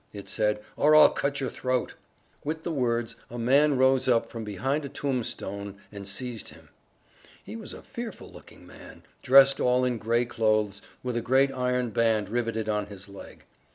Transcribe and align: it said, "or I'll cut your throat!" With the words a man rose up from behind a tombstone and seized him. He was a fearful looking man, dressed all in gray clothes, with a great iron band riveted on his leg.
it 0.13 0.27
said, 0.27 0.59
"or 0.75 0.95
I'll 0.95 1.11
cut 1.11 1.39
your 1.39 1.51
throat!" 1.51 1.93
With 2.43 2.63
the 2.63 2.71
words 2.71 3.15
a 3.29 3.37
man 3.37 3.77
rose 3.77 4.07
up 4.07 4.29
from 4.29 4.43
behind 4.43 4.83
a 4.83 4.89
tombstone 4.89 5.77
and 5.91 6.07
seized 6.07 6.49
him. 6.49 6.69
He 7.43 7.55
was 7.55 7.71
a 7.71 7.83
fearful 7.83 8.31
looking 8.31 8.65
man, 8.65 9.03
dressed 9.21 9.59
all 9.59 9.85
in 9.85 9.99
gray 9.99 10.25
clothes, 10.25 10.81
with 11.03 11.15
a 11.17 11.21
great 11.21 11.51
iron 11.51 11.91
band 11.91 12.29
riveted 12.29 12.67
on 12.67 12.87
his 12.87 13.09
leg. 13.09 13.43